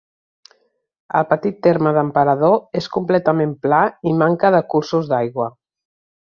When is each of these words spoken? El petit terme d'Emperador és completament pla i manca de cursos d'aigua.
El 1.19 1.27
petit 1.33 1.59
terme 1.67 1.91
d'Emperador 1.97 2.55
és 2.81 2.87
completament 2.97 3.53
pla 3.67 3.83
i 4.13 4.15
manca 4.23 4.53
de 4.57 4.63
cursos 4.75 5.13
d'aigua. 5.13 5.49